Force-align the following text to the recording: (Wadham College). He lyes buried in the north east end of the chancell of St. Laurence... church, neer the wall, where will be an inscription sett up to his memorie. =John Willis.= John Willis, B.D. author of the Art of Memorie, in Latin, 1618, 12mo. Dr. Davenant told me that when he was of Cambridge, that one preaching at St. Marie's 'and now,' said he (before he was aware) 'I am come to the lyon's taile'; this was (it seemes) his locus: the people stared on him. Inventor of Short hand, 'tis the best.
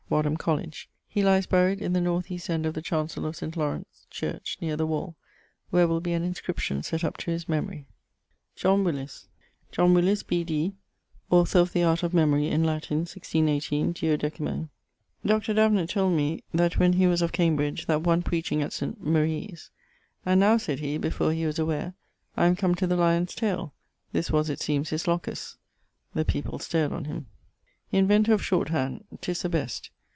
(Wadham 0.11 0.35
College). 0.35 0.89
He 1.07 1.23
lyes 1.23 1.45
buried 1.47 1.81
in 1.81 1.93
the 1.93 2.01
north 2.01 2.29
east 2.29 2.49
end 2.49 2.65
of 2.65 2.73
the 2.73 2.81
chancell 2.81 3.25
of 3.25 3.37
St. 3.37 3.55
Laurence... 3.55 4.07
church, 4.09 4.57
neer 4.59 4.75
the 4.75 4.85
wall, 4.85 5.15
where 5.69 5.87
will 5.87 6.01
be 6.01 6.11
an 6.11 6.23
inscription 6.25 6.83
sett 6.83 7.05
up 7.05 7.15
to 7.15 7.31
his 7.31 7.47
memorie. 7.47 7.87
=John 8.53 8.83
Willis.= 8.83 9.29
John 9.71 9.93
Willis, 9.93 10.21
B.D. 10.23 10.73
author 11.29 11.59
of 11.59 11.71
the 11.71 11.85
Art 11.85 12.03
of 12.03 12.13
Memorie, 12.13 12.49
in 12.49 12.61
Latin, 12.65 12.97
1618, 13.07 13.93
12mo. 13.93 14.67
Dr. 15.25 15.53
Davenant 15.53 15.91
told 15.91 16.11
me 16.11 16.43
that 16.53 16.77
when 16.77 16.91
he 16.91 17.07
was 17.07 17.21
of 17.21 17.31
Cambridge, 17.31 17.85
that 17.85 18.01
one 18.01 18.21
preaching 18.21 18.61
at 18.61 18.73
St. 18.73 18.99
Marie's 19.01 19.69
'and 20.25 20.41
now,' 20.41 20.57
said 20.57 20.79
he 20.79 20.97
(before 20.97 21.31
he 21.31 21.45
was 21.45 21.57
aware) 21.57 21.93
'I 22.35 22.47
am 22.47 22.55
come 22.57 22.75
to 22.75 22.85
the 22.85 22.97
lyon's 22.97 23.33
taile'; 23.33 23.71
this 24.11 24.29
was 24.29 24.49
(it 24.49 24.59
seemes) 24.59 24.89
his 24.89 25.07
locus: 25.07 25.55
the 26.13 26.25
people 26.25 26.59
stared 26.59 26.91
on 26.91 27.05
him. 27.05 27.27
Inventor 27.93 28.33
of 28.33 28.43
Short 28.43 28.67
hand, 28.67 29.05
'tis 29.21 29.43
the 29.43 29.47
best. 29.47 29.89